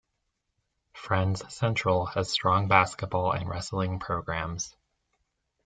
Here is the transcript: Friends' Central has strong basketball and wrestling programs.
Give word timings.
Friends' 0.95 1.43
Central 1.53 2.07
has 2.07 2.31
strong 2.31 2.67
basketball 2.67 3.33
and 3.33 3.47
wrestling 3.47 3.99
programs. 3.99 4.75